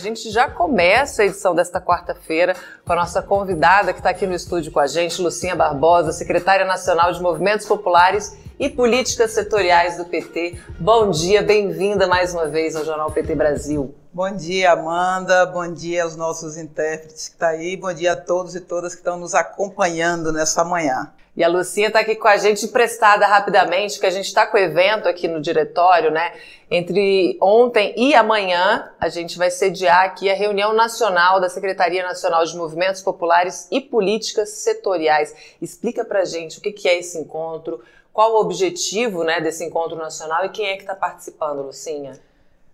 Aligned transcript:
gente 0.00 0.30
já 0.30 0.48
começa 0.48 1.22
a 1.22 1.26
edição 1.26 1.54
desta 1.54 1.80
quarta-feira 1.80 2.56
com 2.84 2.92
a 2.92 2.96
nossa 2.96 3.22
convidada 3.22 3.92
que 3.92 4.00
está 4.00 4.10
aqui 4.10 4.26
no 4.26 4.34
estúdio 4.34 4.72
com 4.72 4.80
a 4.80 4.86
gente, 4.86 5.22
Lucinha 5.22 5.54
Barbosa, 5.54 6.10
secretária 6.12 6.66
nacional 6.66 7.12
de 7.12 7.22
Movimentos 7.22 7.66
Populares 7.66 8.36
e 8.60 8.68
Políticas 8.68 9.30
Setoriais 9.30 9.96
do 9.96 10.04
PT. 10.04 10.60
Bom 10.78 11.08
dia, 11.10 11.40
bem-vinda 11.40 12.06
mais 12.06 12.34
uma 12.34 12.46
vez 12.46 12.76
ao 12.76 12.84
Jornal 12.84 13.10
PT 13.10 13.34
Brasil. 13.34 13.94
Bom 14.12 14.30
dia, 14.36 14.72
Amanda. 14.72 15.46
Bom 15.46 15.72
dia 15.72 16.04
aos 16.04 16.14
nossos 16.14 16.58
intérpretes 16.58 17.28
que 17.28 17.34
estão 17.36 17.48
tá 17.48 17.54
aí. 17.54 17.74
Bom 17.74 17.90
dia 17.94 18.12
a 18.12 18.16
todos 18.16 18.54
e 18.54 18.60
todas 18.60 18.92
que 18.92 19.00
estão 19.00 19.18
nos 19.18 19.34
acompanhando 19.34 20.30
nessa 20.30 20.62
manhã. 20.62 21.10
E 21.34 21.42
a 21.42 21.48
Lucinha 21.48 21.86
está 21.86 22.00
aqui 22.00 22.16
com 22.16 22.28
a 22.28 22.36
gente 22.36 22.66
emprestada 22.66 23.26
rapidamente, 23.26 23.94
porque 23.94 24.08
a 24.08 24.10
gente 24.10 24.26
está 24.26 24.46
com 24.46 24.58
o 24.58 24.60
evento 24.60 25.08
aqui 25.08 25.26
no 25.26 25.40
diretório, 25.40 26.10
né? 26.10 26.34
Entre 26.70 27.38
ontem 27.40 27.94
e 27.96 28.14
amanhã, 28.14 28.90
a 29.00 29.08
gente 29.08 29.38
vai 29.38 29.50
sediar 29.50 30.04
aqui 30.04 30.28
a 30.28 30.34
reunião 30.34 30.74
nacional 30.74 31.40
da 31.40 31.48
Secretaria 31.48 32.02
Nacional 32.02 32.44
de 32.44 32.54
Movimentos 32.54 33.00
Populares 33.00 33.68
e 33.70 33.80
Políticas 33.80 34.50
Setoriais. 34.50 35.34
Explica 35.62 36.04
pra 36.04 36.26
gente 36.26 36.58
o 36.58 36.60
que, 36.60 36.72
que 36.72 36.88
é 36.88 36.98
esse 36.98 37.16
encontro, 37.16 37.80
qual 38.20 38.34
o 38.34 38.40
objetivo 38.42 39.24
né, 39.24 39.40
desse 39.40 39.64
encontro 39.64 39.96
nacional 39.96 40.44
e 40.44 40.50
quem 40.50 40.66
é 40.66 40.76
que 40.76 40.82
está 40.82 40.94
participando, 40.94 41.62
Lucinha? 41.62 42.20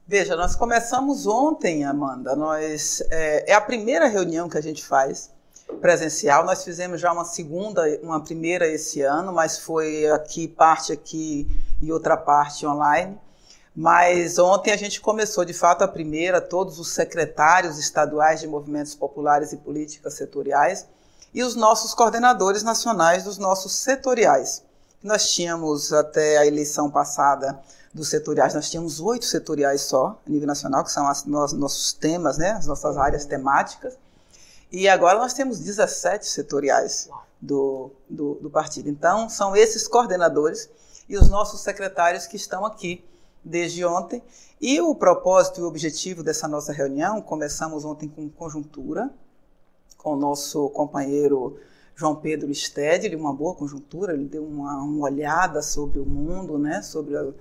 Veja, 0.05 0.35
nós 0.35 0.57
começamos 0.57 1.25
ontem, 1.25 1.85
Amanda. 1.85 2.35
Nós, 2.35 3.01
é, 3.13 3.53
é 3.53 3.55
a 3.55 3.61
primeira 3.61 4.09
reunião 4.09 4.49
que 4.49 4.59
a 4.59 4.61
gente 4.61 4.85
faz 4.85 5.31
presencial. 5.81 6.45
Nós 6.45 6.65
fizemos 6.65 7.01
já 7.01 7.13
uma 7.13 7.25
segunda, 7.25 7.85
uma 8.03 8.25
primeira 8.25 8.67
esse 8.67 9.03
ano, 9.03 9.33
mas 9.33 9.57
foi 9.57 10.11
aqui 10.11 10.49
parte 10.49 10.93
aqui 10.93 11.47
e 11.81 11.93
outra 11.93 12.17
parte 12.17 12.67
online. 12.67 13.17
Mas 13.73 14.41
ontem 14.41 14.73
a 14.73 14.77
gente 14.77 15.01
começou 15.01 15.45
de 15.45 15.55
fato 15.55 15.83
a 15.83 15.87
primeira, 15.87 16.41
todos 16.41 16.81
os 16.81 16.89
secretários 16.93 17.79
estaduais 17.79 18.41
de 18.41 18.49
movimentos 18.49 18.97
populares 18.97 19.53
e 19.53 19.59
políticas 19.59 20.15
setoriais 20.15 20.89
e 21.33 21.45
os 21.45 21.55
nossos 21.55 21.95
coordenadores 21.95 22.65
nacionais 22.65 23.23
dos 23.23 23.39
nossos 23.39 23.77
setoriais. 23.77 24.66
Nós 25.07 25.31
tínhamos 25.31 25.93
até 25.93 26.37
a 26.37 26.45
eleição 26.45 26.91
passada 26.91 27.57
dos 27.95 28.09
setoriais, 28.09 28.55
nós 28.55 28.69
tínhamos 28.69 28.99
oito 28.99 29.25
setoriais 29.25 29.83
só, 29.83 30.21
a 30.27 30.29
nível 30.29 30.49
nacional, 30.49 30.83
que 30.83 30.91
são 30.91 31.09
os 31.09 31.53
nossos 31.53 31.93
temas, 31.93 32.39
né, 32.39 32.51
as 32.51 32.67
nossas 32.67 32.97
áreas 32.97 33.25
temáticas. 33.25 33.97
E 34.71 34.89
agora 34.89 35.17
nós 35.17 35.33
temos 35.33 35.61
17 35.61 36.27
setoriais 36.27 37.09
do, 37.41 37.93
do, 38.11 38.35
do, 38.35 38.51
partido. 38.51 38.89
Então, 38.89 39.29
são 39.29 39.55
esses 39.55 39.87
coordenadores 39.87 40.69
e 41.09 41.17
os 41.17 41.29
nossos 41.29 41.61
secretários 41.61 42.27
que 42.27 42.35
estão 42.35 42.65
aqui 42.65 43.05
desde 43.45 43.85
ontem. 43.85 44.21
E 44.61 44.81
o 44.81 44.93
propósito 44.93 45.61
e 45.61 45.63
o 45.63 45.69
objetivo 45.69 46.25
dessa 46.25 46.49
nossa 46.49 46.73
reunião, 46.73 47.23
começamos 47.23 47.85
ontem 47.85 48.09
com 48.09 48.29
conjuntura, 48.29 49.09
com 49.97 50.15
o 50.15 50.17
nosso 50.17 50.69
companheiro 50.71 51.61
João 51.97 52.15
Pedro 52.15 52.55
Stedley, 52.55 53.17
uma 53.17 53.33
boa 53.33 53.55
conjuntura, 53.55 54.13
ele 54.13 54.27
deu 54.27 54.45
uma, 54.45 54.77
uma 54.83 55.07
olhada 55.07 55.63
sobre 55.63 55.99
o 55.99 56.05
mundo, 56.05 56.59
né, 56.59 56.83
sobre 56.83 57.17
o, 57.17 57.35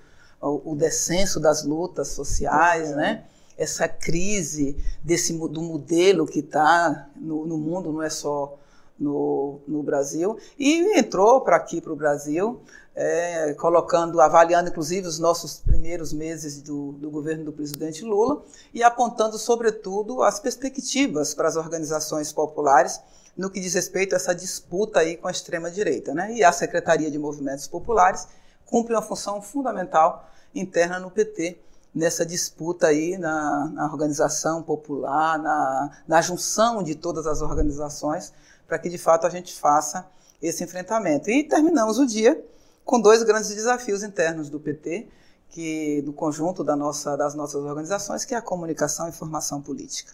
o 0.72 0.76
descenso 0.76 1.42
das 1.42 1.66
lutas 1.66 2.08
sociais, 2.08 2.96
né, 2.96 3.26
essa 3.58 3.88
crise 3.88 4.78
desse, 5.04 5.38
do 5.38 5.62
modelo 5.62 6.26
que 6.26 6.40
está 6.40 7.10
no, 7.18 7.46
no, 7.46 7.58
mundo, 7.58 7.92
não 7.92 8.02
é 8.02 8.10
só 8.10 8.58
no, 8.98 9.60
no 9.68 9.84
Brasil, 9.84 10.38
e 10.58 10.98
entrou 10.98 11.42
para 11.42 11.58
aqui, 11.58 11.82
para 11.82 11.92
o 11.92 11.96
Brasil, 11.96 12.62
é, 12.96 13.54
colocando, 13.56 14.22
avaliando 14.22 14.70
inclusive 14.70 15.06
os 15.06 15.20
nossos 15.20 15.60
primeiros 15.60 16.14
meses 16.14 16.62
do, 16.62 16.94
do, 16.94 17.12
governo 17.12 17.44
do 17.44 17.52
presidente 17.52 18.06
Lula 18.06 18.42
e 18.74 18.82
apontando, 18.82 19.38
sobretudo, 19.38 20.24
as 20.24 20.40
perspectivas 20.40 21.34
para 21.34 21.50
as 21.50 21.58
organizações 21.58 22.32
populares 22.32 23.02
no 23.38 23.50
que 23.50 23.60
diz 23.60 23.74
respeito 23.74 24.14
a 24.14 24.16
essa 24.16 24.34
disputa 24.34 25.00
aí 25.00 25.18
com 25.18 25.28
a 25.28 25.32
extrema-direita. 25.32 26.14
Né? 26.14 26.36
E 26.36 26.44
a 26.44 26.52
Secretaria 26.52 27.12
de 27.12 27.18
Movimentos 27.18 27.68
Populares 27.68 28.28
cumpre 28.66 28.94
uma 28.94 29.02
função 29.02 29.42
fundamental 29.42 30.30
interna 30.54 31.00
no 31.00 31.12
PT, 31.12 31.60
nessa 31.94 32.26
disputa 32.26 32.88
aí 32.88 33.18
na, 33.18 33.68
na 33.74 33.86
organização 33.86 34.62
popular, 34.64 35.38
na, 35.40 35.98
na, 36.08 36.22
junção 36.22 36.84
de 36.84 36.96
todas 36.96 37.26
as 37.26 37.42
organizações, 37.42 38.34
para 38.68 38.78
que 38.80 38.90
de 38.90 38.98
fato 38.98 39.26
a 39.26 39.30
gente 39.30 39.54
faça 39.54 40.06
esse 40.42 40.64
enfrentamento. 40.64 41.30
E 41.30 41.44
terminamos 41.44 41.98
o 41.98 42.06
dia 42.06 42.44
com 42.84 43.00
dois 43.00 43.24
grandes 43.24 43.50
desafios 43.50 44.04
internos 44.04 44.50
do 44.50 44.60
PT, 44.60 45.08
que 45.50 46.02
do 46.02 46.12
conjunto 46.12 46.64
da 46.64 46.76
nossa, 46.76 47.16
das 47.16 47.34
nossas 47.34 47.64
organizações, 47.64 48.26
que 48.26 48.34
é 48.34 48.38
a 48.38 48.42
comunicação 48.42 49.08
e 49.08 49.12
formação 49.12 49.62
política, 49.62 50.14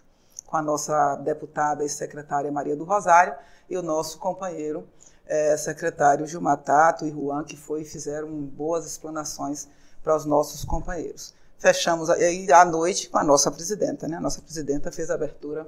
com 0.52 0.58
a 0.58 0.62
nossa 0.62 1.16
deputada 1.16 1.82
e 1.82 1.88
secretária 1.88 2.52
Maria 2.52 2.76
do 2.76 2.84
Rosário 2.84 3.34
e 3.70 3.76
o 3.76 3.82
nosso 3.82 4.18
companheiro 4.18 4.86
é, 5.26 5.56
secretário 5.56 6.26
Gilmar 6.26 6.58
Tato 6.58 7.06
e 7.06 7.10
Juan, 7.10 7.42
que 7.42 7.56
foi 7.56 7.84
fizeram 7.84 8.28
boas 8.28 8.84
explanações 8.84 9.66
para 10.04 10.14
os 10.14 10.26
nossos 10.26 10.62
companheiros 10.62 11.34
fechamos 11.62 12.10
aí 12.10 12.50
à 12.50 12.64
noite 12.64 13.08
com 13.08 13.18
a 13.18 13.22
nossa 13.22 13.48
presidenta, 13.48 14.08
né? 14.08 14.16
A 14.16 14.20
nossa 14.20 14.42
presidenta 14.42 14.90
fez 14.90 15.08
a 15.10 15.14
abertura 15.14 15.64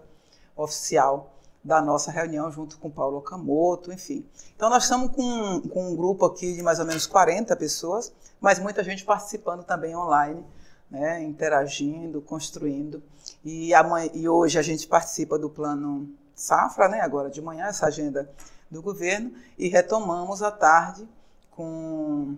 oficial 0.57 1.31
da 1.63 1.81
nossa 1.81 2.11
reunião 2.11 2.51
junto 2.51 2.77
com 2.79 2.91
Paulo 2.91 3.19
Okamoto, 3.19 3.93
enfim. 3.93 4.27
Então 4.57 4.69
nós 4.69 4.83
estamos 4.83 5.13
com, 5.13 5.63
com 5.69 5.93
um 5.93 5.97
grupo 5.97 6.27
aqui 6.27 6.53
de 6.53 6.63
mais 6.65 6.81
ou 6.81 6.85
menos 6.85 7.07
40 7.07 7.55
pessoas, 7.55 8.13
mas 8.41 8.59
muita 8.59 8.83
gente 8.83 9.05
participando 9.05 9.63
também 9.63 9.95
online, 9.97 10.45
né? 10.91 11.23
interagindo, 11.23 12.21
construindo. 12.21 13.03
E, 13.45 13.73
amanhã, 13.75 14.11
e 14.15 14.29
hoje 14.29 14.59
a 14.59 14.63
gente 14.63 14.87
participa 14.87 15.39
do 15.39 15.51
plano 15.51 16.09
Safra, 16.35 16.89
né? 16.89 17.01
agora 17.01 17.31
de 17.31 17.41
manhã, 17.41 17.67
essa 17.67 17.87
agenda 17.87 18.31
do 18.71 18.83
governo, 18.83 19.33
e 19.59 19.69
retomamos 19.69 20.43
à 20.43 20.51
tarde 20.51 21.09
com 21.51 22.37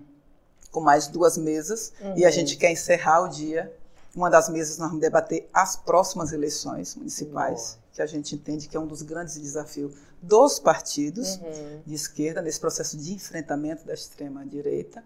com 0.77 0.83
mais 0.83 1.09
duas 1.09 1.39
mesas 1.39 1.95
uhum. 2.03 2.19
e 2.19 2.27
a 2.27 2.31
gente 2.31 2.55
quer 2.59 2.71
encerrar 2.71 3.23
o 3.23 3.29
dia. 3.29 3.75
Uma 4.15 4.29
das 4.29 4.51
mesas 4.51 4.77
nós 4.77 4.89
vamos 4.89 5.01
debater 5.01 5.49
as 5.53 5.75
próximas 5.75 6.33
eleições 6.33 6.95
municipais, 6.95 7.79
que 7.95 8.03
a 8.03 8.07
gente 8.07 8.35
entende 8.35 8.69
que 8.69 8.77
é 8.77 8.81
um 8.81 8.87
dos 8.87 9.01
grandes 9.01 9.39
desafios 9.39 9.95
dos 10.21 10.59
partidos 10.59 11.37
uhum. 11.37 11.81
de 11.87 11.95
esquerda 11.95 12.43
nesse 12.43 12.61
processo 12.61 12.99
de 12.99 13.15
enfrentamento 13.15 13.87
da 13.87 13.95
extrema 13.95 14.45
direita. 14.45 15.03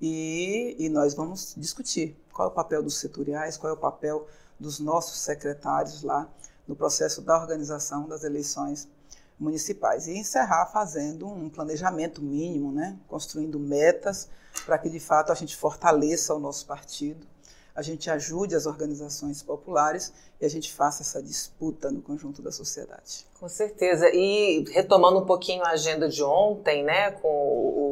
E, 0.00 0.76
e 0.78 0.88
nós 0.88 1.14
vamos 1.14 1.54
discutir 1.56 2.16
qual 2.32 2.48
é 2.48 2.50
o 2.50 2.54
papel 2.54 2.82
dos 2.82 2.98
setoriais, 2.98 3.56
qual 3.56 3.72
é 3.72 3.74
o 3.74 3.78
papel 3.78 4.26
dos 4.58 4.78
nossos 4.78 5.18
secretários 5.20 6.02
lá 6.02 6.28
no 6.66 6.74
processo 6.74 7.22
da 7.22 7.38
organização 7.38 8.08
das 8.08 8.24
eleições 8.24 8.88
municipais 9.38 10.06
e 10.06 10.16
encerrar 10.16 10.66
fazendo 10.66 11.26
um 11.26 11.48
planejamento 11.48 12.22
mínimo, 12.22 12.72
né, 12.72 12.98
construindo 13.06 13.58
metas 13.58 14.28
para 14.64 14.78
que 14.78 14.88
de 14.88 14.98
fato 14.98 15.30
a 15.30 15.34
gente 15.34 15.54
fortaleça 15.54 16.34
o 16.34 16.38
nosso 16.38 16.66
partido, 16.66 17.26
a 17.74 17.82
gente 17.82 18.08
ajude 18.08 18.56
as 18.56 18.64
organizações 18.64 19.42
populares 19.42 20.10
e 20.40 20.46
a 20.46 20.48
gente 20.48 20.72
faça 20.72 21.02
essa 21.02 21.22
disputa 21.22 21.90
no 21.90 22.00
conjunto 22.00 22.40
da 22.40 22.50
sociedade. 22.50 23.26
Com 23.38 23.48
certeza. 23.48 24.08
E 24.14 24.64
retomando 24.70 25.18
um 25.18 25.26
pouquinho 25.26 25.62
a 25.62 25.70
agenda 25.72 26.08
de 26.08 26.24
ontem, 26.24 26.82
né, 26.82 27.10
com 27.10 27.28
o, 27.28 27.85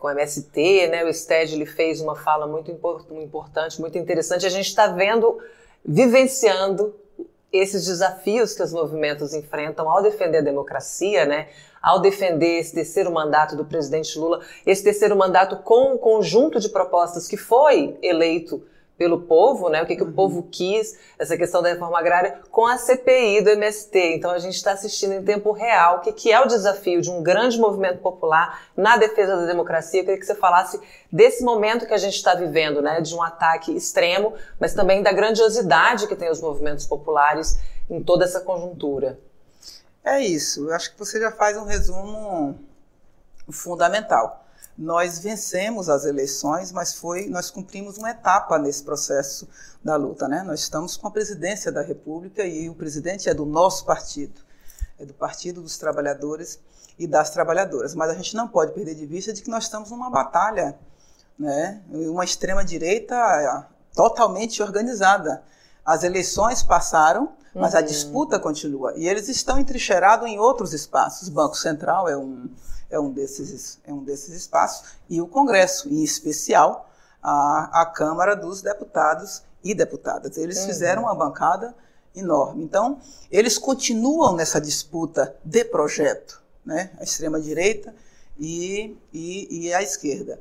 com 0.00 0.10
MST, 0.10 0.88
né, 0.88 1.04
o 1.04 1.12
STED 1.12 1.54
ele 1.54 1.66
fez 1.66 2.00
uma 2.00 2.16
fala 2.16 2.46
muito 2.46 2.70
importante, 2.70 3.80
muito 3.80 3.98
interessante. 3.98 4.46
A 4.46 4.50
gente 4.50 4.66
está 4.66 4.86
vendo, 4.88 5.38
vivenciando 5.84 6.94
esses 7.52 7.84
desafios 7.84 8.54
que 8.54 8.62
os 8.62 8.72
movimentos 8.72 9.34
enfrentam 9.34 9.88
ao 9.90 10.02
defender 10.02 10.38
a 10.38 10.42
democracia, 10.42 11.26
né? 11.26 11.48
Ao 11.82 12.00
defender 12.00 12.60
esse 12.60 12.74
terceiro 12.74 13.10
mandato 13.10 13.56
do 13.56 13.64
presidente 13.64 14.18
Lula, 14.18 14.40
esse 14.64 14.82
terceiro 14.82 15.16
mandato 15.16 15.56
com 15.56 15.94
um 15.94 15.98
conjunto 15.98 16.60
de 16.60 16.68
propostas 16.68 17.26
que 17.26 17.36
foi 17.36 17.98
eleito 18.02 18.62
pelo 19.00 19.22
povo, 19.22 19.70
né? 19.70 19.82
O 19.82 19.86
que, 19.86 19.96
que 19.96 20.02
uhum. 20.02 20.10
o 20.10 20.12
povo 20.12 20.42
quis, 20.42 20.94
essa 21.18 21.34
questão 21.34 21.62
da 21.62 21.70
reforma 21.70 21.98
agrária, 21.98 22.38
com 22.50 22.66
a 22.66 22.76
CPI 22.76 23.40
do 23.40 23.48
MST. 23.48 23.98
Então 24.16 24.30
a 24.30 24.38
gente 24.38 24.56
está 24.56 24.72
assistindo 24.72 25.14
em 25.14 25.24
tempo 25.24 25.52
real 25.52 25.96
o 25.96 26.00
que, 26.00 26.12
que 26.12 26.30
é 26.30 26.38
o 26.38 26.46
desafio 26.46 27.00
de 27.00 27.10
um 27.10 27.22
grande 27.22 27.58
movimento 27.58 28.00
popular 28.00 28.62
na 28.76 28.98
defesa 28.98 29.36
da 29.36 29.46
democracia. 29.46 30.00
Eu 30.00 30.04
queria 30.04 30.20
que 30.20 30.26
você 30.26 30.34
falasse 30.34 30.78
desse 31.10 31.42
momento 31.42 31.86
que 31.86 31.94
a 31.94 31.96
gente 31.98 32.16
está 32.16 32.34
vivendo, 32.34 32.82
né? 32.82 33.00
De 33.00 33.14
um 33.14 33.22
ataque 33.22 33.74
extremo, 33.74 34.34
mas 34.60 34.74
também 34.74 35.02
da 35.02 35.12
grandiosidade 35.12 36.06
que 36.06 36.14
tem 36.14 36.30
os 36.30 36.42
movimentos 36.42 36.84
populares 36.84 37.58
em 37.88 38.02
toda 38.02 38.26
essa 38.26 38.40
conjuntura. 38.40 39.18
É 40.04 40.20
isso. 40.20 40.68
Eu 40.68 40.74
acho 40.74 40.92
que 40.92 40.98
você 40.98 41.18
já 41.18 41.32
faz 41.32 41.56
um 41.56 41.64
resumo 41.64 42.54
fundamental 43.48 44.44
nós 44.80 45.18
vencemos 45.18 45.90
as 45.90 46.06
eleições, 46.06 46.72
mas 46.72 46.94
foi 46.94 47.28
nós 47.28 47.50
cumprimos 47.50 47.98
uma 47.98 48.10
etapa 48.10 48.58
nesse 48.58 48.82
processo 48.82 49.46
da 49.84 49.94
luta, 49.94 50.26
né? 50.26 50.42
Nós 50.42 50.60
estamos 50.60 50.96
com 50.96 51.06
a 51.06 51.10
presidência 51.10 51.70
da 51.70 51.82
República 51.82 52.42
e 52.46 52.66
o 52.66 52.74
presidente 52.74 53.28
é 53.28 53.34
do 53.34 53.44
nosso 53.44 53.84
partido, 53.84 54.40
é 54.98 55.04
do 55.04 55.12
Partido 55.12 55.60
dos 55.60 55.76
Trabalhadores 55.76 56.58
e 56.98 57.06
das 57.06 57.28
Trabalhadoras. 57.28 57.94
Mas 57.94 58.08
a 58.08 58.14
gente 58.14 58.34
não 58.34 58.48
pode 58.48 58.72
perder 58.72 58.94
de 58.94 59.04
vista 59.04 59.34
de 59.34 59.42
que 59.42 59.50
nós 59.50 59.64
estamos 59.64 59.90
numa 59.90 60.08
batalha, 60.08 60.78
né? 61.38 61.82
Uma 61.90 62.24
extrema 62.24 62.64
direita 62.64 63.68
totalmente 63.94 64.62
organizada. 64.62 65.42
As 65.84 66.04
eleições 66.04 66.62
passaram, 66.62 67.34
mas 67.54 67.72
uhum. 67.72 67.78
a 67.78 67.82
disputa 67.82 68.38
continua. 68.38 68.92
E 68.96 69.08
eles 69.08 69.28
estão 69.28 69.58
entrincheirados 69.58 70.28
em 70.28 70.38
outros 70.38 70.72
espaços. 70.72 71.28
O 71.28 71.32
Banco 71.32 71.56
Central 71.56 72.08
é 72.08 72.16
um, 72.16 72.48
é 72.90 72.98
um, 72.98 73.10
desses, 73.10 73.78
é 73.84 73.92
um 73.92 74.02
desses 74.04 74.34
espaços, 74.34 74.90
e 75.08 75.20
o 75.20 75.26
Congresso, 75.26 75.88
em 75.88 76.02
especial 76.02 76.88
a, 77.22 77.82
a 77.82 77.86
Câmara 77.86 78.34
dos 78.34 78.62
Deputados 78.62 79.42
e 79.62 79.74
Deputadas. 79.74 80.36
Eles 80.36 80.58
uhum. 80.60 80.66
fizeram 80.66 81.02
uma 81.02 81.14
bancada 81.14 81.74
enorme. 82.14 82.64
Então, 82.64 82.98
eles 83.30 83.58
continuam 83.58 84.34
nessa 84.34 84.60
disputa 84.60 85.34
de 85.44 85.64
projeto, 85.64 86.42
né? 86.64 86.90
a 86.98 87.04
extrema-direita 87.04 87.94
e, 88.38 88.96
e, 89.12 89.66
e, 89.66 89.74
a 89.74 89.82
esquerda, 89.82 90.40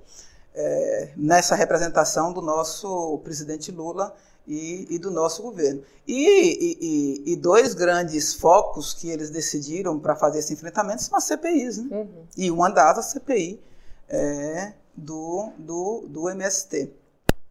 é, 0.56 1.12
nessa 1.16 1.56
representação 1.56 2.34
do 2.34 2.42
nosso 2.42 3.20
presidente 3.24 3.72
Lula 3.72 4.16
e, 4.50 4.88
e 4.90 4.98
do 4.98 5.12
nosso 5.12 5.44
governo. 5.44 5.84
E, 6.08 7.24
e, 7.28 7.36
dois 7.36 7.76
grandes 7.76 8.34
focos 8.34 8.96
que 8.96 9.08
eles 9.08 9.30
decidiram 9.30 10.00
para 10.00 10.16
fazer 10.16 10.40
esse 10.40 10.52
enfrentamento 10.52 11.04
são 11.04 11.16
as 11.16 11.26
CPIs. 11.26 11.78
Né? 11.78 11.98
Uhum. 11.98 12.24
E 12.36 12.50
uma 12.50 12.68
das, 12.68 12.98
a 12.98 13.02
CPI 13.04 13.62
é, 14.10 14.74
do, 14.96 15.52
do, 15.60 16.06
do 16.08 16.30
MST. 16.30 16.92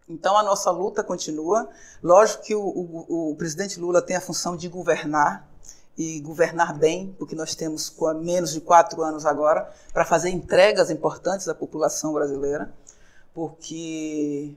Então 0.09 0.37
a 0.37 0.43
nossa 0.43 0.73
luta 0.73 1.05
continua. 1.05 1.69
Lógico 2.03 2.43
que 2.43 2.55
o, 2.55 2.61
o, 2.61 3.31
o, 3.31 3.37
presidente 3.37 3.79
Lula 3.79 4.03
tem 4.03 4.17
a 4.17 4.21
função 4.21 4.57
de 4.57 4.69
governar 4.69 5.49
e 5.97 6.21
governar 6.21 6.77
bem, 6.77 7.15
porque 7.17 7.37
nós 7.37 7.55
temos 7.55 7.95
menos 8.21 8.53
de 8.53 8.61
quatro 8.61 9.03
anos 9.03 9.25
agora 9.25 9.71
para 9.93 10.05
fazer 10.05 10.31
entregas 10.31 10.91
importantes 10.91 11.49
à 11.49 11.55
população 11.55 12.13
brasileira, 12.13 12.73
porque 13.35 14.55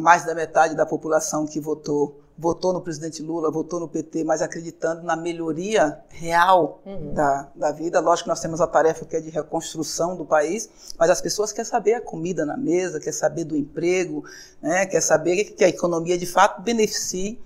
mais 0.00 0.24
da 0.24 0.34
metade 0.34 0.74
da 0.74 0.86
população 0.86 1.46
que 1.46 1.60
votou 1.60 2.20
votou 2.36 2.72
no 2.72 2.80
presidente 2.80 3.22
Lula, 3.22 3.50
votou 3.50 3.78
no 3.78 3.88
PT, 3.88 4.24
mas 4.24 4.42
acreditando 4.42 5.02
na 5.02 5.14
melhoria 5.14 6.00
real 6.08 6.80
uhum. 6.84 7.14
da, 7.14 7.48
da 7.54 7.70
vida. 7.70 8.00
Lógico 8.00 8.24
que 8.24 8.30
nós 8.30 8.40
temos 8.40 8.60
a 8.60 8.66
tarefa 8.66 9.04
que 9.04 9.16
é 9.16 9.20
de 9.20 9.30
reconstrução 9.30 10.16
do 10.16 10.24
país, 10.24 10.68
mas 10.98 11.10
as 11.10 11.20
pessoas 11.20 11.52
querem 11.52 11.70
saber 11.70 11.94
a 11.94 12.00
comida 12.00 12.44
na 12.44 12.56
mesa, 12.56 12.98
quer 12.98 13.12
saber 13.12 13.44
do 13.44 13.56
emprego, 13.56 14.24
né, 14.60 14.84
quer 14.86 15.00
saber 15.00 15.44
que 15.44 15.64
a 15.64 15.68
economia 15.68 16.18
de 16.18 16.26
fato 16.26 16.60
beneficie 16.60 17.40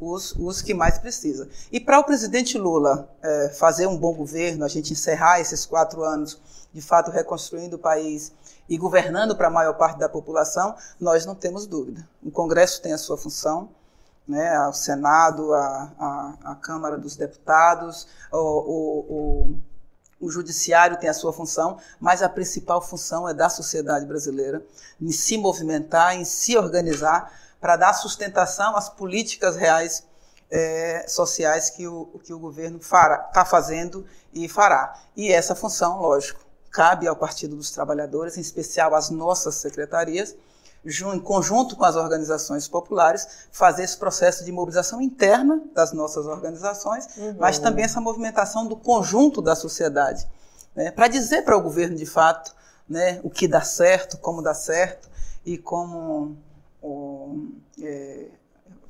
os, 0.00 0.34
os 0.36 0.62
que 0.62 0.72
mais 0.72 0.98
precisam. 0.98 1.46
E 1.70 1.78
para 1.78 1.98
o 1.98 2.04
presidente 2.04 2.56
Lula 2.56 3.08
é, 3.22 3.50
fazer 3.50 3.86
um 3.86 3.96
bom 3.96 4.14
governo, 4.14 4.64
a 4.64 4.68
gente 4.68 4.92
encerrar 4.92 5.40
esses 5.40 5.66
quatro 5.66 6.02
anos 6.02 6.40
de 6.72 6.80
fato 6.80 7.10
reconstruindo 7.10 7.76
o 7.76 7.78
país 7.78 8.32
e 8.68 8.78
governando 8.78 9.36
para 9.36 9.48
a 9.48 9.50
maior 9.50 9.74
parte 9.74 9.98
da 9.98 10.08
população, 10.08 10.74
nós 10.98 11.26
não 11.26 11.34
temos 11.34 11.66
dúvida. 11.66 12.08
O 12.22 12.30
Congresso 12.30 12.80
tem 12.80 12.92
a 12.92 12.98
sua 12.98 13.18
função, 13.18 13.68
né, 14.26 14.56
ao 14.56 14.72
Senado, 14.72 15.52
a, 15.52 15.92
a, 15.98 16.52
a, 16.52 16.54
Câmara 16.54 16.96
dos 16.96 17.16
Deputados, 17.16 18.06
o, 18.32 18.36
o, 18.36 18.98
o, 20.20 20.26
o, 20.26 20.30
Judiciário 20.30 20.98
tem 20.98 21.10
a 21.10 21.14
sua 21.14 21.32
função, 21.32 21.78
mas 21.98 22.22
a 22.22 22.28
principal 22.28 22.80
função 22.80 23.28
é 23.28 23.34
da 23.34 23.48
sociedade 23.48 24.06
brasileira, 24.06 24.64
em 25.00 25.10
se 25.10 25.36
movimentar, 25.36 26.14
em 26.14 26.24
se 26.24 26.56
organizar 26.56 27.32
para 27.60 27.76
dar 27.76 27.92
sustentação 27.92 28.76
às 28.76 28.88
políticas 28.88 29.56
reais 29.56 30.04
é, 30.50 31.04
sociais 31.06 31.70
que 31.70 31.86
o, 31.86 32.06
que 32.24 32.32
o 32.32 32.38
governo 32.38 32.78
está 32.78 33.44
fazendo 33.44 34.04
e 34.32 34.48
fará. 34.48 34.94
E 35.16 35.30
essa 35.30 35.54
função, 35.54 36.00
lógico, 36.00 36.40
cabe 36.70 37.06
ao 37.06 37.16
Partido 37.16 37.56
dos 37.56 37.70
Trabalhadores, 37.70 38.36
em 38.36 38.40
especial 38.40 38.94
às 38.94 39.10
nossas 39.10 39.56
secretarias, 39.56 40.34
em 40.84 41.20
conjunto 41.20 41.76
com 41.76 41.84
as 41.84 41.94
organizações 41.94 42.66
populares, 42.66 43.26
fazer 43.52 43.82
esse 43.84 43.98
processo 43.98 44.44
de 44.44 44.50
mobilização 44.50 45.00
interna 45.00 45.62
das 45.74 45.92
nossas 45.92 46.26
organizações, 46.26 47.06
uhum. 47.18 47.36
mas 47.38 47.58
também 47.58 47.84
essa 47.84 48.00
movimentação 48.00 48.66
do 48.66 48.76
conjunto 48.76 49.42
da 49.42 49.54
sociedade, 49.54 50.26
né, 50.74 50.90
para 50.90 51.06
dizer 51.06 51.42
para 51.42 51.56
o 51.56 51.60
governo, 51.60 51.96
de 51.96 52.06
fato, 52.06 52.54
né, 52.88 53.20
o 53.22 53.28
que 53.28 53.46
dá 53.46 53.60
certo, 53.60 54.16
como 54.18 54.40
dá 54.40 54.54
certo 54.54 55.10
e 55.44 55.58
como 55.58 56.38
é, 57.82 58.28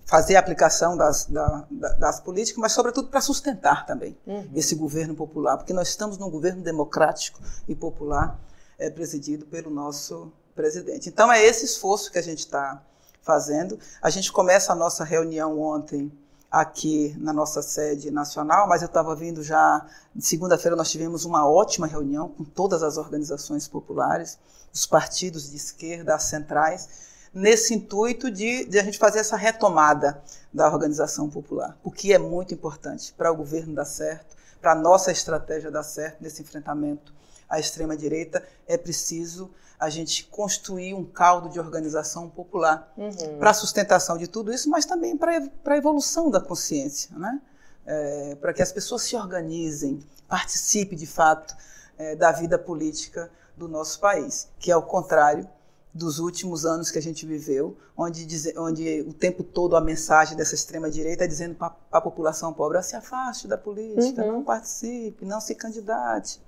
fazer 0.05 0.37
a 0.37 0.41
aplicação 0.41 0.97
das, 0.97 1.27
da, 1.27 1.67
das 1.99 2.21
políticas, 2.21 2.61
mas, 2.61 2.73
sobretudo, 2.73 3.09
para 3.09 3.21
sustentar 3.21 3.87
também 3.87 4.19
uhum. 4.27 4.51
esse 4.55 4.75
governo 4.75 5.15
popular, 5.15 5.57
porque 5.57 5.73
nós 5.73 5.89
estamos 5.89 6.19
num 6.19 6.29
governo 6.29 6.63
democrático 6.63 7.41
e 7.69 7.75
popular 7.75 8.39
é, 8.79 8.91
presidido 8.91 9.47
pelo 9.47 9.71
nosso 9.71 10.33
presidente. 10.55 11.09
Então 11.09 11.33
é 11.33 11.43
esse 11.43 11.65
esforço 11.65 12.11
que 12.11 12.19
a 12.19 12.23
gente 12.23 12.41
está 12.41 12.83
fazendo. 13.23 13.79
A 14.03 14.11
gente 14.11 14.33
começa 14.33 14.73
a 14.73 14.75
nossa 14.75 15.05
reunião 15.05 15.61
ontem 15.61 16.11
aqui 16.51 17.15
na 17.19 17.33
nossa 17.33 17.63
sede 17.63 18.11
nacional, 18.11 18.67
mas 18.67 18.83
eu 18.83 18.87
estava 18.87 19.15
vindo 19.15 19.43
já, 19.43 19.87
de 20.13 20.27
segunda-feira 20.27 20.75
nós 20.75 20.91
tivemos 20.91 21.25
uma 21.25 21.49
ótima 21.49 21.87
reunião 21.87 22.29
com 22.29 22.43
todas 22.43 22.83
as 22.83 22.97
organizações 22.97 23.69
populares, 23.69 24.39
os 24.73 24.85
partidos 24.85 25.51
de 25.51 25.57
esquerda, 25.57 26.17
as 26.17 26.25
centrais, 26.25 26.89
nesse 27.33 27.75
intuito 27.75 28.31
de, 28.31 28.65
de 28.65 28.79
a 28.79 28.83
gente 28.83 28.99
fazer 28.99 29.21
essa 29.21 29.37
retomada 29.37 30.23
da 30.53 30.67
organização 30.67 31.31
popular, 31.31 31.79
o 31.83 31.91
que 31.91 32.13
é 32.13 32.19
muito 32.19 32.53
importante 32.53 33.13
para 33.17 33.31
o 33.31 33.37
governo 33.37 33.75
dar 33.75 33.85
certo, 33.85 34.37
para 34.61 34.73
a 34.73 34.75
nossa 34.75 35.11
estratégia 35.11 35.71
dar 35.71 35.83
certo 35.83 36.21
nesse 36.21 36.43
enfrentamento 36.43 37.15
à 37.49 37.59
extrema-direita, 37.59 38.45
é 38.67 38.77
preciso 38.77 39.51
a 39.79 39.89
gente 39.89 40.25
construir 40.27 40.93
um 40.93 41.05
caldo 41.05 41.49
de 41.49 41.59
organização 41.59 42.29
popular 42.29 42.93
uhum. 42.99 43.39
para 43.39 43.51
a 43.51 43.55
sustentação 43.55 44.19
de 44.19 44.29
tudo 44.29 44.53
isso, 44.53 44.69
mas 44.69 44.85
também 44.85 45.17
para 45.17 45.41
a 45.65 45.77
evolução 45.77 46.31
da 46.31 46.41
consciência, 46.41 47.17
né? 47.17 47.41
É, 47.87 48.37
para 48.39 48.53
que 48.53 48.61
as 48.61 48.71
pessoas 48.71 49.03
se 49.03 49.17
organizem, 49.17 50.01
participem 50.29 50.99
de 50.99 51.07
fato 51.07 51.57
é, 51.97 52.15
da 52.15 52.31
vida 52.31 52.59
política 52.59 53.31
do 53.57 53.67
nosso 53.67 53.99
país, 53.99 54.49
que 54.59 54.71
é 54.71 54.77
o 54.77 54.83
contrário 54.83 55.49
dos 55.93 56.19
últimos 56.21 56.65
anos 56.65 56.91
que 56.91 56.99
a 56.99 57.03
gente 57.03 57.27
viveu, 57.27 57.77
onde, 57.97 58.27
onde 58.57 59.01
o 59.03 59.13
tempo 59.13 59.43
todo 59.43 59.77
a 59.77 59.81
mensagem 59.81 60.37
dessa 60.37 60.55
extrema-direita 60.55 61.25
é 61.25 61.27
dizendo 61.27 61.57
para 61.57 61.75
a 61.91 62.01
população 62.01 62.53
pobre: 62.53 62.79
ah, 62.79 62.83
se 62.83 62.95
afaste 62.95 63.49
da 63.49 63.59
política, 63.59 64.25
uhum. 64.25 64.33
não 64.33 64.45
participe, 64.45 65.25
não 65.25 65.41
se 65.41 65.55
candidate, 65.55 66.41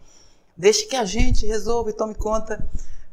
deixe 0.57 0.87
que 0.87 0.97
a 0.97 1.05
gente 1.05 1.45
resolva 1.45 1.91
e 1.91 1.93
tome 1.93 2.15
conta 2.15 2.65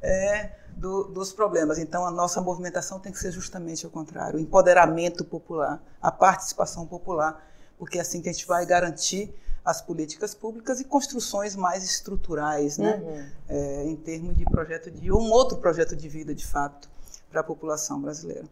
é, 0.02 0.52
do, 0.76 1.06
dos 1.06 1.34
problemas. 1.34 1.80
Então, 1.80 2.06
a 2.06 2.12
nossa 2.12 2.42
movimentação 2.42 3.00
tem 3.00 3.12
que 3.12 3.20
ser 3.20 3.32
justamente 3.32 3.86
o 3.88 3.90
contrário: 3.90 4.38
o 4.38 4.42
empoderamento 4.42 5.26
popular, 5.26 5.82
a 6.02 6.12
participação 6.12 6.86
popular, 6.86 7.44
porque 7.78 7.98
é 7.98 8.02
assim 8.02 8.22
que 8.22 8.30
a 8.30 8.32
gente 8.32 8.46
vai 8.46 8.66
garantir 8.66 9.34
as 9.64 9.82
políticas 9.82 10.34
públicas 10.34 10.80
e 10.80 10.84
construções 10.84 11.56
mais 11.56 11.84
estruturais, 11.84 12.78
né? 12.78 13.02
Uhum. 13.04 13.26
É, 13.48 13.84
em 13.86 13.96
termos 13.96 14.38
de 14.38 14.46
projeto 14.46 14.90
de 14.90 15.12
um 15.12 15.32
outro 15.32 15.58
projeto 15.58 15.96
de 15.96 16.08
vida, 16.08 16.34
de 16.34 16.46
fato, 16.46 16.90
para 17.30 17.42
a 17.42 17.44
população 17.44 18.02
brasileira. 18.02 18.46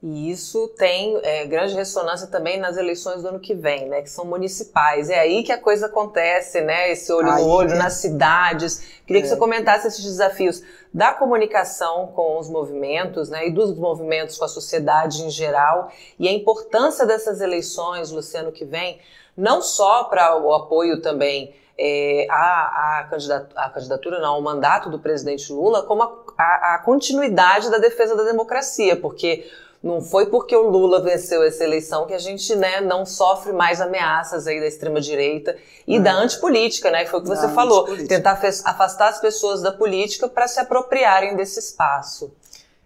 E 0.00 0.30
isso 0.30 0.68
tem 0.78 1.18
é, 1.24 1.44
grande 1.44 1.74
ressonância 1.74 2.28
também 2.28 2.56
nas 2.60 2.76
eleições 2.76 3.22
do 3.22 3.28
ano 3.28 3.40
que 3.40 3.52
vem, 3.52 3.88
né? 3.88 4.00
Que 4.00 4.08
são 4.08 4.24
municipais. 4.24 5.10
É 5.10 5.18
aí 5.18 5.42
que 5.42 5.50
a 5.50 5.58
coisa 5.58 5.86
acontece, 5.86 6.60
né? 6.60 6.92
Esse 6.92 7.12
olho 7.12 7.28
aí, 7.28 7.42
no 7.42 7.48
olho, 7.48 7.72
é. 7.72 7.76
nas 7.76 7.94
cidades. 7.94 9.00
Queria 9.04 9.20
é. 9.20 9.22
que 9.22 9.28
você 9.28 9.36
comentasse 9.36 9.88
esses 9.88 10.04
desafios 10.04 10.62
da 10.94 11.12
comunicação 11.12 12.12
com 12.14 12.38
os 12.38 12.48
movimentos, 12.48 13.28
né? 13.28 13.48
E 13.48 13.50
dos 13.50 13.76
movimentos 13.76 14.38
com 14.38 14.44
a 14.44 14.48
sociedade 14.48 15.24
em 15.24 15.30
geral. 15.30 15.90
E 16.16 16.28
a 16.28 16.32
importância 16.32 17.04
dessas 17.04 17.40
eleições, 17.40 18.12
Luciano, 18.12 18.52
que 18.52 18.64
vem, 18.64 19.00
não 19.38 19.62
só 19.62 20.04
para 20.04 20.36
o 20.36 20.52
apoio 20.52 21.00
também 21.00 21.54
é, 21.78 22.26
a, 22.28 22.98
a, 22.98 23.04
candidatura, 23.04 23.52
a 23.54 23.70
candidatura, 23.70 24.20
não, 24.20 24.34
ao 24.34 24.42
mandato 24.42 24.90
do 24.90 24.98
presidente 24.98 25.52
Lula, 25.52 25.84
como 25.84 26.02
a, 26.36 26.82
continuidade 26.84 27.70
da 27.70 27.78
defesa 27.78 28.16
da 28.16 28.24
democracia, 28.24 28.96
porque 28.96 29.48
não 29.80 30.00
foi 30.00 30.26
porque 30.26 30.56
o 30.56 30.68
Lula 30.68 31.00
venceu 31.00 31.44
essa 31.44 31.62
eleição 31.62 32.04
que 32.04 32.14
a 32.14 32.18
gente 32.18 32.56
né, 32.56 32.80
não 32.80 33.06
sofre 33.06 33.52
mais 33.52 33.80
ameaças 33.80 34.48
aí 34.48 34.58
da 34.58 34.66
extrema-direita 34.66 35.56
e 35.86 36.00
da 36.00 36.14
antipolítica, 36.14 36.90
né? 36.90 37.04
Que 37.04 37.10
foi 37.10 37.20
o 37.20 37.22
que 37.22 37.28
você 37.28 37.48
falou. 37.50 37.86
Tentar 38.08 38.32
afastar 38.32 39.06
as 39.06 39.20
pessoas 39.20 39.62
da 39.62 39.70
política 39.70 40.28
para 40.28 40.48
se 40.48 40.58
apropriarem 40.58 41.36
desse 41.36 41.60
espaço. 41.60 42.32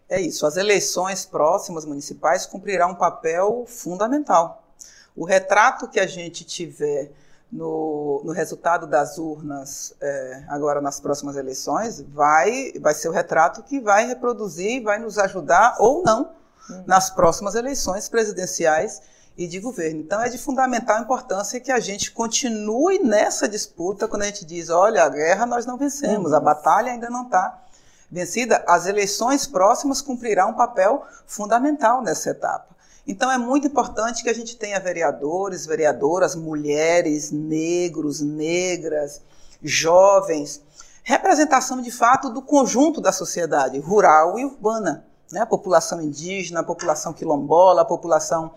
É 0.07 0.21
isso. 0.21 0.45
As 0.45 0.59
eleições 0.59 1.25
próximas 1.25 1.87
municipais 1.87 2.45
cumprirão 2.45 2.91
um 2.91 2.95
papel 2.95 3.65
fundamental. 3.67 4.62
O 5.17 5.25
retrato 5.25 5.89
que 5.89 6.01
a 6.01 6.07
gente 6.07 6.45
tiver 6.45 7.11
no, 7.51 8.23
no 8.25 8.33
resultado 8.33 8.87
das 8.87 9.19
urnas 9.19 9.95
é, 10.01 10.45
agora 10.49 10.81
nas 10.81 10.99
próximas 10.99 11.37
eleições 11.37 12.01
vai, 12.01 12.73
vai 12.81 12.95
ser 12.95 13.09
o 13.09 13.13
retrato 13.13 13.63
que 13.63 13.79
vai 13.79 14.07
reproduzir, 14.07 14.83
vai 14.83 14.99
nos 14.99 15.19
ajudar 15.19 15.77
ou 15.79 16.03
não 16.03 16.31
nas 16.87 17.11
próximas 17.11 17.55
eleições 17.55 18.09
presidenciais 18.09 19.03
e 19.37 19.47
de 19.47 19.61
governo. 19.61 20.01
Então 20.01 20.23
é 20.23 20.29
de 20.29 20.39
fundamental 20.39 21.01
importância 21.01 21.61
que 21.61 21.73
a 21.73 21.81
gente 21.81 22.11
continue 22.13 22.99
nessa 22.99 23.49
disputa 23.49 24.07
quando 24.07 24.23
a 24.23 24.27
gente 24.27 24.45
diz, 24.45 24.71
olha, 24.71 25.05
a 25.05 25.09
guerra 25.09 25.47
nós 25.47 25.67
não 25.67 25.77
vencemos, 25.77 26.33
a 26.33 26.39
uhum. 26.39 26.45
batalha 26.45 26.93
ainda 26.93 27.11
não 27.11 27.25
está 27.25 27.63
vencida. 28.11 28.63
As 28.67 28.87
eleições 28.87 29.47
próximas 29.47 30.03
cumprirão 30.03 30.51
um 30.51 30.55
papel 30.55 31.05
fundamental 31.27 32.03
nessa 32.03 32.31
etapa. 32.31 32.73
Então 33.07 33.31
é 33.31 33.37
muito 33.37 33.67
importante 33.67 34.23
que 34.23 34.31
a 34.31 34.35
gente 34.35 34.57
tenha 34.57 34.79
vereadores, 34.79 35.67
vereadoras, 35.67 36.37
mulheres, 36.37 37.33
negros, 37.33 38.21
negras, 38.21 39.21
jovens, 39.63 40.63
representação 41.03 41.81
de 41.81 41.91
fato 41.91 42.31
do 42.31 42.41
conjunto 42.41 43.01
da 43.01 43.11
sociedade 43.11 43.79
rural 43.81 44.39
e 44.39 44.45
urbana, 44.45 45.05
né? 45.33 45.41
a 45.41 45.47
população 45.47 46.01
indígena, 46.01 46.61
a 46.61 46.65
população 46.65 47.13
quilombola, 47.13 47.83
a 47.83 47.85
população, 47.85 48.55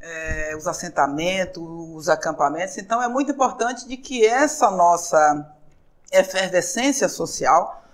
é, 0.00 0.56
os 0.56 0.66
assentamentos, 0.66 1.62
os 1.62 2.08
acampamentos. 2.08 2.76
Então 2.78 3.00
é 3.00 3.06
muito 3.06 3.30
importante 3.30 3.86
de 3.86 3.96
que 3.96 4.26
essa 4.26 4.68
nossa 4.68 5.52
efervescência 6.12 7.08
social 7.08 7.84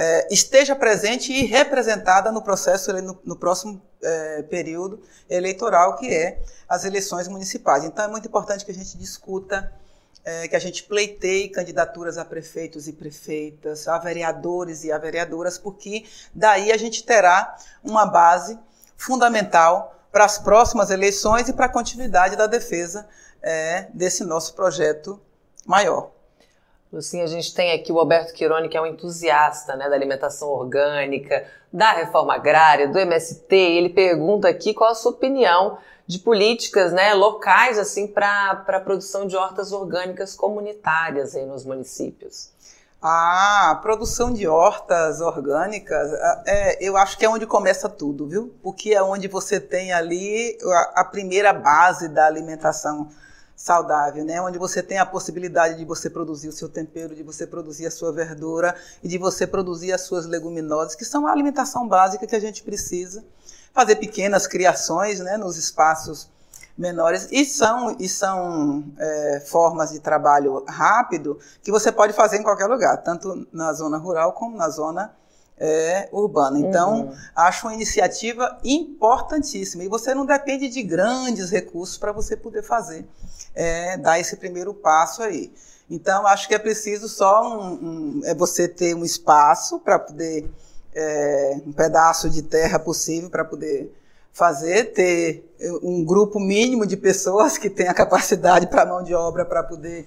é, 0.00 0.28
esteja 0.30 0.76
presente 0.76 1.32
e 1.32 1.44
representada 1.44 2.30
no 2.30 2.40
processo, 2.40 2.92
no, 3.02 3.18
no 3.24 3.34
próximo 3.34 3.82
é, 4.00 4.42
período 4.42 5.02
eleitoral, 5.28 5.96
que 5.96 6.06
é 6.06 6.40
as 6.68 6.84
eleições 6.84 7.26
municipais. 7.26 7.82
Então 7.82 8.04
é 8.04 8.08
muito 8.08 8.28
importante 8.28 8.64
que 8.64 8.70
a 8.70 8.74
gente 8.74 8.96
discuta, 8.96 9.72
é, 10.24 10.46
que 10.46 10.54
a 10.54 10.58
gente 10.60 10.84
pleiteie 10.84 11.48
candidaturas 11.48 12.16
a 12.16 12.24
prefeitos 12.24 12.86
e 12.86 12.92
prefeitas, 12.92 13.88
a 13.88 13.98
vereadores 13.98 14.84
e 14.84 14.92
a 14.92 14.98
vereadoras, 14.98 15.58
porque 15.58 16.04
daí 16.32 16.70
a 16.70 16.76
gente 16.76 17.02
terá 17.02 17.56
uma 17.82 18.06
base 18.06 18.56
fundamental 18.96 20.00
para 20.12 20.24
as 20.24 20.38
próximas 20.38 20.90
eleições 20.90 21.48
e 21.48 21.52
para 21.52 21.66
a 21.66 21.68
continuidade 21.68 22.36
da 22.36 22.46
defesa 22.46 23.08
é, 23.42 23.88
desse 23.92 24.22
nosso 24.22 24.54
projeto 24.54 25.20
maior. 25.66 26.17
Lucinha, 26.92 27.24
a 27.24 27.28
gente 27.28 27.54
tem 27.54 27.72
aqui 27.72 27.92
o 27.92 27.98
Alberto 27.98 28.32
Quironi, 28.32 28.68
que 28.68 28.76
é 28.76 28.80
um 28.80 28.86
entusiasta 28.86 29.76
né, 29.76 29.88
da 29.88 29.94
alimentação 29.94 30.48
orgânica, 30.48 31.44
da 31.70 31.92
reforma 31.92 32.34
agrária, 32.34 32.88
do 32.88 32.98
MST. 32.98 33.54
Ele 33.54 33.90
pergunta 33.90 34.48
aqui 34.48 34.72
qual 34.72 34.90
a 34.90 34.94
sua 34.94 35.12
opinião 35.12 35.78
de 36.06 36.18
políticas 36.18 36.90
né, 36.90 37.12
locais 37.12 37.78
assim 37.78 38.06
para 38.06 38.64
a 38.66 38.80
produção 38.80 39.26
de 39.26 39.36
hortas 39.36 39.72
orgânicas 39.72 40.34
comunitárias 40.34 41.36
aí 41.36 41.44
nos 41.44 41.64
municípios. 41.66 42.50
Ah, 43.00 43.70
a 43.72 43.74
produção 43.76 44.32
de 44.32 44.48
hortas 44.48 45.20
orgânicas, 45.20 46.10
é, 46.46 46.82
eu 46.82 46.96
acho 46.96 47.16
que 47.16 47.24
é 47.24 47.28
onde 47.28 47.46
começa 47.46 47.88
tudo, 47.88 48.26
viu? 48.26 48.52
Porque 48.60 48.92
é 48.92 49.02
onde 49.02 49.28
você 49.28 49.60
tem 49.60 49.92
ali 49.92 50.58
a, 50.64 51.02
a 51.02 51.04
primeira 51.04 51.52
base 51.52 52.08
da 52.08 52.26
alimentação 52.26 53.08
saudável, 53.58 54.24
né? 54.24 54.40
Onde 54.40 54.56
você 54.56 54.80
tem 54.80 54.98
a 54.98 55.04
possibilidade 55.04 55.76
de 55.76 55.84
você 55.84 56.08
produzir 56.08 56.46
o 56.46 56.52
seu 56.52 56.68
tempero, 56.68 57.12
de 57.12 57.24
você 57.24 57.44
produzir 57.44 57.86
a 57.86 57.90
sua 57.90 58.12
verdura 58.12 58.72
e 59.02 59.08
de 59.08 59.18
você 59.18 59.48
produzir 59.48 59.92
as 59.92 60.02
suas 60.02 60.26
leguminosas, 60.26 60.94
que 60.94 61.04
são 61.04 61.26
a 61.26 61.32
alimentação 61.32 61.88
básica 61.88 62.24
que 62.24 62.36
a 62.36 62.40
gente 62.40 62.62
precisa. 62.62 63.24
Fazer 63.74 63.96
pequenas 63.96 64.46
criações, 64.46 65.18
né? 65.18 65.36
Nos 65.36 65.56
espaços 65.56 66.30
menores 66.78 67.26
e 67.32 67.44
são 67.44 67.96
e 67.98 68.08
são 68.08 68.84
é, 68.96 69.42
formas 69.44 69.90
de 69.90 69.98
trabalho 69.98 70.64
rápido 70.68 71.36
que 71.60 71.72
você 71.72 71.90
pode 71.90 72.12
fazer 72.12 72.36
em 72.36 72.44
qualquer 72.44 72.66
lugar, 72.66 72.98
tanto 72.98 73.44
na 73.52 73.72
zona 73.72 73.98
rural 73.98 74.34
como 74.34 74.56
na 74.56 74.68
zona 74.68 75.12
é, 75.60 76.08
urbana. 76.12 76.58
Então, 76.58 77.02
uhum. 77.02 77.14
acho 77.34 77.66
uma 77.66 77.74
iniciativa 77.74 78.58
importantíssima. 78.64 79.84
E 79.84 79.88
você 79.88 80.14
não 80.14 80.24
depende 80.24 80.68
de 80.68 80.82
grandes 80.82 81.50
recursos 81.50 81.98
para 81.98 82.12
você 82.12 82.36
poder 82.36 82.62
fazer, 82.62 83.06
é, 83.54 83.96
dar 83.96 84.18
esse 84.18 84.36
primeiro 84.36 84.72
passo 84.72 85.22
aí. 85.22 85.52
Então, 85.90 86.26
acho 86.26 86.46
que 86.48 86.54
é 86.54 86.58
preciso 86.58 87.08
só 87.08 87.42
um, 87.42 87.72
um 87.72 88.20
é 88.24 88.34
você 88.34 88.68
ter 88.68 88.94
um 88.94 89.04
espaço 89.04 89.78
para 89.80 89.98
poder, 89.98 90.48
é, 90.94 91.60
um 91.66 91.72
pedaço 91.72 92.28
de 92.28 92.42
terra 92.42 92.78
possível 92.78 93.30
para 93.30 93.44
poder 93.44 93.94
fazer, 94.32 94.92
ter 94.92 95.44
um 95.82 96.04
grupo 96.04 96.38
mínimo 96.38 96.86
de 96.86 96.96
pessoas 96.96 97.58
que 97.58 97.68
tenha 97.68 97.92
capacidade 97.94 98.66
para 98.68 98.86
mão 98.86 99.02
de 99.02 99.14
obra 99.14 99.44
para 99.44 99.62
poder 99.62 100.06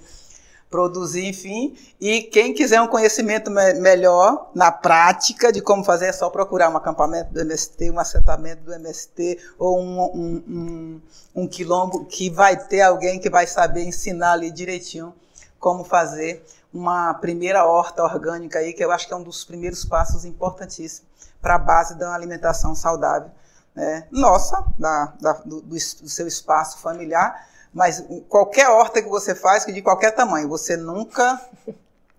produzir, 0.72 1.26
enfim. 1.26 1.76
E 2.00 2.22
quem 2.22 2.54
quiser 2.54 2.80
um 2.80 2.88
conhecimento 2.88 3.50
me 3.50 3.74
melhor 3.74 4.50
na 4.54 4.72
prática 4.72 5.52
de 5.52 5.60
como 5.60 5.84
fazer, 5.84 6.06
é 6.06 6.12
só 6.12 6.30
procurar 6.30 6.70
um 6.70 6.76
acampamento 6.76 7.32
do 7.32 7.40
MST, 7.40 7.90
um 7.90 8.00
assentamento 8.00 8.62
do 8.62 8.72
MST 8.72 9.38
ou 9.58 9.78
um, 9.78 10.00
um, 10.00 10.44
um, 10.48 11.00
um 11.42 11.46
quilombo 11.46 12.06
que 12.06 12.30
vai 12.30 12.56
ter 12.56 12.80
alguém 12.80 13.20
que 13.20 13.28
vai 13.28 13.46
saber 13.46 13.84
ensinar 13.84 14.32
ali 14.32 14.50
direitinho 14.50 15.14
como 15.60 15.84
fazer 15.84 16.44
uma 16.72 17.12
primeira 17.14 17.64
horta 17.66 18.02
orgânica 18.02 18.58
aí, 18.58 18.72
que 18.72 18.82
eu 18.82 18.90
acho 18.90 19.06
que 19.06 19.12
é 19.12 19.16
um 19.16 19.22
dos 19.22 19.44
primeiros 19.44 19.84
passos 19.84 20.24
importantíssimos 20.24 21.06
para 21.40 21.56
a 21.56 21.58
base 21.58 21.94
da 21.96 22.14
alimentação 22.14 22.74
saudável. 22.74 23.30
Né? 23.74 24.06
Nossa, 24.10 24.64
da, 24.78 25.12
da 25.20 25.32
do, 25.44 25.60
do, 25.60 25.78
seu 25.78 26.26
espaço 26.26 26.78
familiar, 26.78 27.48
mas 27.72 28.04
qualquer 28.28 28.68
horta 28.68 29.02
que 29.02 29.08
você 29.08 29.34
faz, 29.34 29.64
que 29.64 29.72
de 29.72 29.82
qualquer 29.82 30.10
tamanho, 30.12 30.48
você 30.48 30.76
nunca 30.76 31.40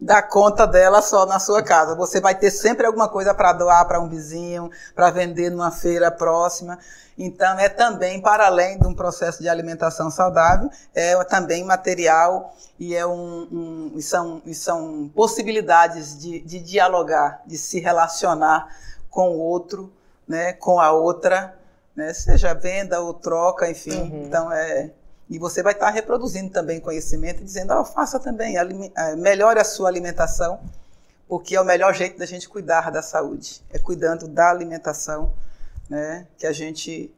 dá 0.04 0.22
conta 0.22 0.68
dela 0.68 1.02
só 1.02 1.26
na 1.26 1.40
sua 1.40 1.64
casa. 1.64 1.96
Você 1.96 2.20
vai 2.20 2.36
ter 2.36 2.52
sempre 2.52 2.86
alguma 2.86 3.08
coisa 3.08 3.34
para 3.34 3.54
doar 3.54 3.88
para 3.88 4.02
um 4.02 4.10
vizinho, 4.10 4.70
para 4.94 5.10
vender 5.10 5.50
numa 5.50 5.72
feira 5.72 6.12
próxima. 6.12 6.78
Então, 7.18 7.58
é 7.60 7.70
também, 7.70 8.20
para 8.20 8.48
além 8.48 8.78
de 8.80 8.88
um 8.88 8.94
processo 8.94 9.42
de 9.42 9.48
alimentação 9.48 10.10
saudável, 10.10 10.70
é 10.94 11.22
também 11.24 11.64
material 11.64 12.54
e, 12.80 12.96
é 12.96 13.06
um, 13.06 13.48
um 13.52 13.92
e 13.96 14.02
são, 14.02 14.42
e 14.46 14.54
são 14.54 15.10
possibilidades 15.16 16.18
de, 16.18 16.40
de 16.40 16.60
dialogar, 16.60 17.42
de 17.46 17.58
se 17.58 17.80
relacionar 17.80 18.68
com 19.10 19.30
o 19.30 19.40
outro, 19.40 19.94
né, 20.28 20.54
com 20.54 20.80
a 20.80 20.92
outra, 20.92 21.56
né, 21.96 22.14
seja 22.14 22.54
venda 22.54 23.00
ou 23.00 23.14
troca, 23.14 23.70
enfim. 23.70 24.02
Uhum. 24.02 24.24
Então, 24.26 24.52
é, 24.52 24.90
e 25.34 25.40
você 25.40 25.64
vai 25.64 25.74
estar 25.74 25.90
reproduzindo 25.90 26.52
também 26.54 26.80
conhecimento 26.80 27.42
e 27.42 27.44
dizendo, 27.44 27.74
oh, 27.74 27.84
faça 27.84 28.20
também, 28.20 28.56
eh, 28.56 29.16
melhore 29.16 29.60
a 29.60 29.64
sua 29.64 29.90
alimentação, 29.90 30.60
porque 31.28 31.56
é 31.56 31.60
o 31.60 31.66
melhor 31.66 31.92
jeito 31.96 32.20
da 32.20 32.26
gente 32.28 32.48
cuidar 32.48 32.92
da 32.92 33.02
saúde. 33.02 33.64
É 33.72 33.80
cuidando 33.80 34.28
da 34.28 34.52
alimentação 34.52 35.34
né, 35.90 36.28
que 36.38 36.46
a 36.46 36.54
gente 36.54 37.12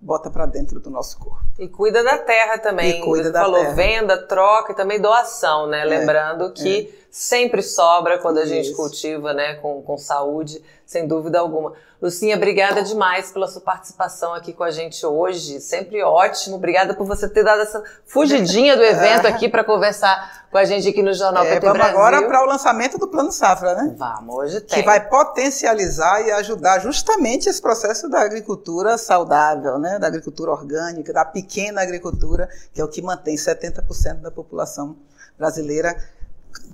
bota 0.00 0.30
para 0.30 0.46
dentro 0.46 0.80
do 0.80 0.88
nosso 0.88 1.18
corpo. 1.18 1.44
E 1.58 1.68
cuida 1.68 2.02
da 2.02 2.16
terra 2.16 2.56
também. 2.56 2.98
E 2.98 3.04
cuida 3.04 3.24
Você 3.24 3.32
da 3.32 3.42
falou 3.42 3.60
terra. 3.60 3.74
venda, 3.74 4.26
troca 4.26 4.72
e 4.72 4.74
também 4.74 4.98
doação, 4.98 5.66
né? 5.66 5.82
É, 5.82 5.84
Lembrando 5.84 6.54
que 6.54 6.88
é. 6.90 6.99
Sempre 7.10 7.62
sobra 7.62 8.18
quando 8.18 8.38
a 8.38 8.46
gente 8.46 8.68
Isso. 8.68 8.76
cultiva, 8.76 9.32
né, 9.32 9.54
com, 9.54 9.82
com 9.82 9.98
saúde, 9.98 10.62
sem 10.86 11.06
dúvida 11.06 11.40
alguma. 11.40 11.72
Lucinha, 12.00 12.34
obrigada 12.34 12.82
demais 12.82 13.30
pela 13.30 13.46
sua 13.46 13.60
participação 13.60 14.32
aqui 14.32 14.54
com 14.54 14.64
a 14.64 14.70
gente 14.70 15.04
hoje. 15.04 15.60
Sempre 15.60 16.02
ótimo. 16.02 16.56
Obrigada 16.56 16.94
por 16.94 17.06
você 17.06 17.28
ter 17.28 17.44
dado 17.44 17.60
essa 17.60 17.82
fugidinha 18.06 18.74
do 18.74 18.82
evento 18.84 19.26
aqui 19.26 19.48
para 19.48 19.62
conversar 19.62 20.46
com 20.50 20.56
a 20.56 20.64
gente 20.64 20.88
aqui 20.88 21.02
no 21.02 21.12
Jornal 21.12 21.44
é, 21.44 21.54
PT 21.54 21.66
vamos 21.66 21.78
Brasil. 21.78 21.98
agora 21.98 22.26
para 22.26 22.42
o 22.42 22.46
lançamento 22.46 22.96
do 22.96 23.06
Plano 23.06 23.30
Safra, 23.30 23.74
né? 23.74 23.94
Vamos, 23.96 24.34
hoje 24.34 24.60
tem. 24.62 24.78
Que 24.78 24.84
vai 24.84 25.06
potencializar 25.08 26.26
e 26.26 26.32
ajudar 26.32 26.78
justamente 26.80 27.48
esse 27.48 27.60
processo 27.60 28.08
da 28.08 28.22
agricultura 28.22 28.96
saudável, 28.96 29.78
né? 29.78 29.98
Da 29.98 30.06
agricultura 30.06 30.52
orgânica, 30.52 31.12
da 31.12 31.24
pequena 31.24 31.82
agricultura, 31.82 32.48
que 32.72 32.80
é 32.80 32.84
o 32.84 32.88
que 32.88 33.02
mantém 33.02 33.36
70% 33.36 34.22
da 34.22 34.30
população 34.30 34.96
brasileira 35.38 35.94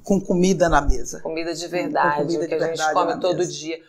com 0.06 0.20
comida 0.20 0.68
na 0.68 0.80
mesa. 0.80 1.18
Comida 1.20 1.52
de 1.52 1.66
verdade, 1.66 2.22
comida 2.22 2.46
que 2.46 2.54
a 2.54 2.68
gente 2.68 2.92
come 2.92 3.20
todo 3.20 3.38
mesa. 3.38 3.50
dia. 3.50 3.80